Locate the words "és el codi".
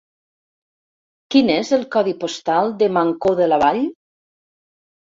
1.57-2.15